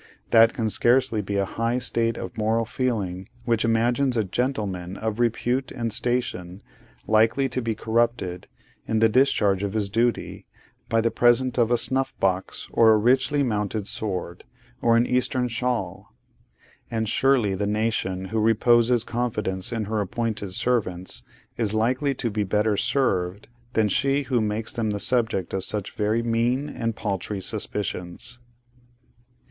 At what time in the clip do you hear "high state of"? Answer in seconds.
1.45-2.35